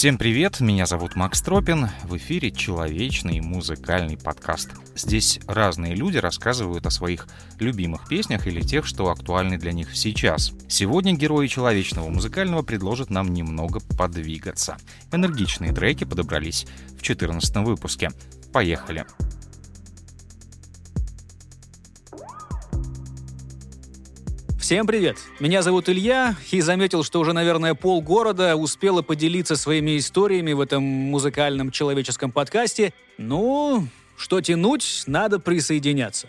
[0.00, 1.90] Всем привет, меня зовут Макс Тропин.
[2.04, 4.70] В эфире человечный музыкальный подкаст.
[4.94, 7.28] Здесь разные люди рассказывают о своих
[7.58, 10.54] любимых песнях или тех, что актуальны для них сейчас.
[10.68, 14.78] Сегодня герои человечного музыкального предложат нам немного подвигаться.
[15.12, 16.66] Энергичные треки подобрались
[16.98, 18.10] в 14 выпуске.
[18.54, 19.04] Поехали!
[24.70, 25.18] Всем привет!
[25.40, 30.84] Меня зовут Илья, и заметил, что уже, наверное, полгорода успела поделиться своими историями в этом
[30.84, 32.92] музыкальном человеческом подкасте.
[33.18, 36.28] Ну, что тянуть, надо присоединяться.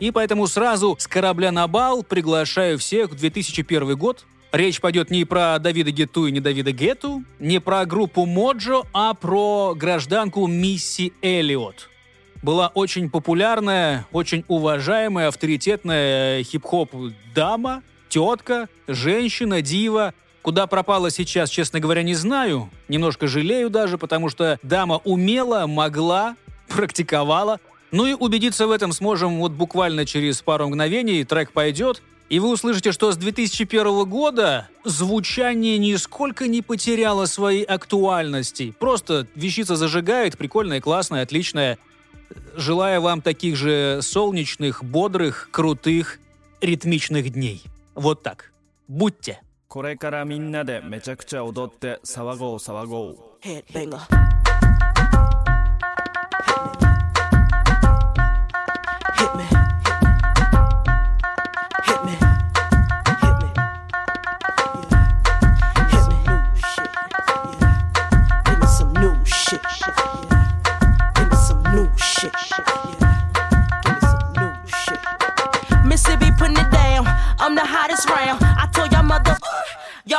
[0.00, 4.24] И поэтому сразу с корабля на бал приглашаю всех в 2001 год.
[4.50, 9.14] Речь пойдет не про Давида Гету и не Давида Гету, не про группу Моджо, а
[9.14, 11.88] про гражданку Мисси Эллиот–
[12.46, 16.94] была очень популярная, очень уважаемая, авторитетная хип-хоп
[17.34, 20.14] дама, тетка, женщина, дива.
[20.42, 22.70] Куда пропала сейчас, честно говоря, не знаю.
[22.86, 26.36] Немножко жалею даже, потому что дама умела, могла,
[26.68, 27.58] практиковала.
[27.90, 31.24] Ну и убедиться в этом сможем вот буквально через пару мгновений.
[31.24, 38.72] Трек пойдет, и вы услышите, что с 2001 года звучание нисколько не потеряло своей актуальности.
[38.78, 41.76] Просто вещица зажигает, прикольная, классная, отличная.
[42.55, 46.19] Желаю вам таких же солнечных, бодрых, крутых,
[46.61, 47.63] ритмичных дней.
[47.95, 48.51] Вот так.
[48.87, 49.41] Будьте.
[49.67, 53.17] これからみんなでめちゃくちゃ踊って騒ごう騒ごう。
[53.41, 54.31] Headbanger.
[69.81, 70.14] Y'all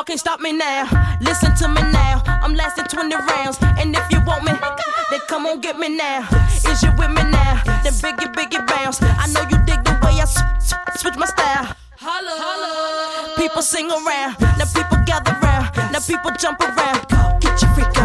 [0.08, 0.88] Can't stop me now.
[1.20, 2.24] Listen to me now.
[2.26, 3.58] I'm lasting 20 rounds.
[3.78, 4.54] And if you want me,
[5.12, 6.26] then come on get me now.
[6.48, 7.62] Is you with me now?
[7.84, 9.02] Then biggie, biggie bounce.
[9.02, 10.26] I know you dig the way I
[10.96, 11.76] switch my style.
[11.98, 13.36] Holla, holla.
[13.36, 14.40] People sing around.
[14.58, 15.76] Now people gather round.
[15.92, 17.42] Now people jump around.
[17.42, 17.97] Get your freak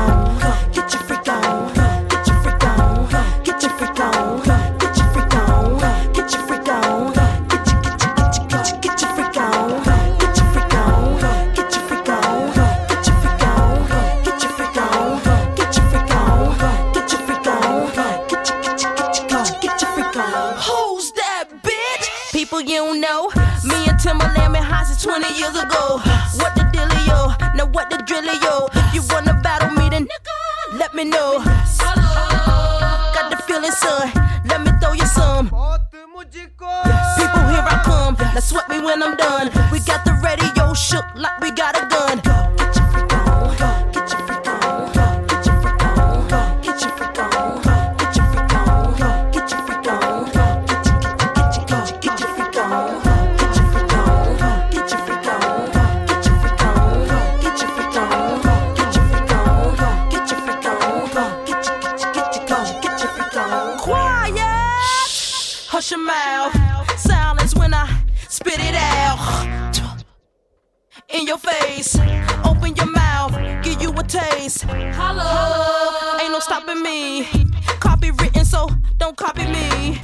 [79.02, 79.98] Don't copy me.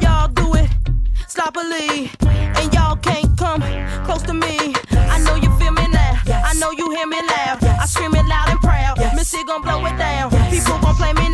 [0.00, 0.68] Y'all do it
[1.28, 2.10] sloppily,
[2.58, 3.62] and y'all can't come
[4.04, 4.74] close to me.
[4.90, 6.18] I know you feel me now.
[6.26, 7.62] I know you hear me loud.
[7.62, 8.98] I scream it loud and proud.
[9.14, 10.30] Missy gon' blow it down.
[10.50, 11.29] People gon' play me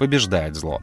[0.00, 0.80] побеждает зло.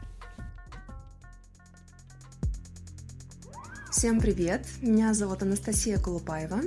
[3.90, 4.64] Всем привет!
[4.80, 6.60] Меня зовут Анастасия Колупаева.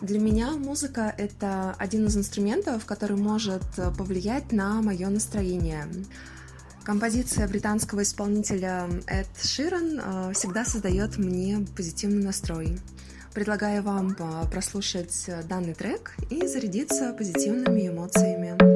[0.00, 3.62] Для меня музыка— это один из инструментов, который может
[3.98, 5.86] повлиять на мое настроение.
[6.82, 12.78] Композиция британского исполнителя Эд Ширан э, всегда создает мне позитивный настрой.
[13.34, 18.75] Предлагаю вам э, прослушать данный трек и зарядиться позитивными эмоциями.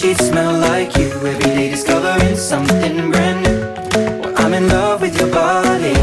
[0.00, 1.08] sheets smell like you.
[1.30, 3.60] Every day discovering something brand new.
[4.20, 5.94] Well, I'm in love with your body.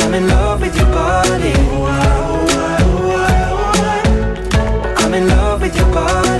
[0.00, 1.52] I'm in love with your body.
[5.02, 6.39] I'm in love with your body.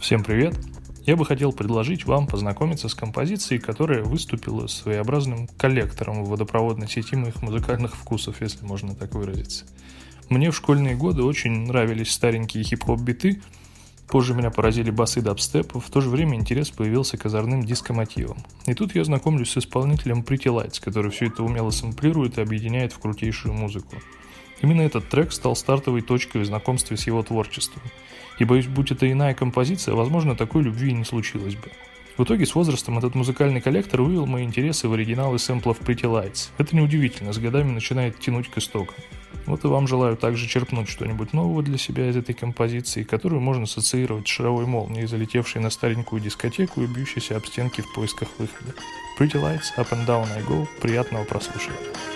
[0.00, 0.54] Всем привет!
[1.06, 7.16] Я бы хотел предложить вам познакомиться с композицией, которая выступила своеобразным коллектором в водопроводной сети
[7.16, 9.64] моих музыкальных вкусов, если можно так выразиться.
[10.28, 13.40] Мне в школьные годы очень нравились старенькие хип-хоп биты,
[14.06, 18.38] позже меня поразили басы дабстепа, в то же время интерес появился к озорным дискомотивам.
[18.66, 22.92] И тут я знакомлюсь с исполнителем Pretty Lights, который все это умело сэмплирует и объединяет
[22.92, 23.96] в крутейшую музыку.
[24.60, 27.82] Именно этот трек стал стартовой точкой в знакомстве с его творчеством.
[28.38, 31.70] И боюсь, будь это иная композиция, возможно, такой любви и не случилось бы.
[32.16, 36.48] В итоге с возрастом этот музыкальный коллектор вывел мои интересы в оригиналы сэмплов Pretty Lights.
[36.56, 38.96] Это неудивительно, с годами начинает тянуть к истокам.
[39.44, 43.64] Вот и вам желаю также черпнуть что-нибудь нового для себя из этой композиции, которую можно
[43.64, 48.74] ассоциировать с шаровой молнией, залетевшей на старенькую дискотеку и бьющейся об стенки в поисках выхода.
[49.18, 50.66] Pretty Lights, Up and Down I Go.
[50.80, 52.15] Приятного прослушивания.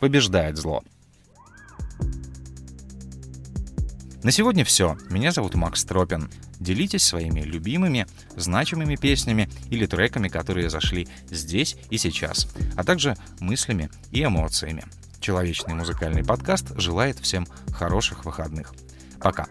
[0.00, 0.82] Побеждает зло.
[4.22, 4.98] На сегодня все.
[5.08, 6.30] Меня зовут Макс Тропин.
[6.58, 13.88] Делитесь своими любимыми, значимыми песнями или треками, которые зашли здесь и сейчас, а также мыслями
[14.10, 14.84] и эмоциями.
[15.20, 18.74] Человечный музыкальный подкаст желает всем хороших выходных.
[19.20, 19.46] Пока.